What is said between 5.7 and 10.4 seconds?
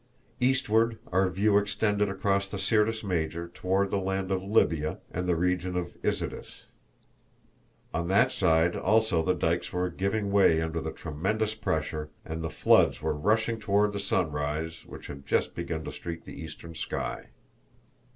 of Isidis. On that side also the dykes were giving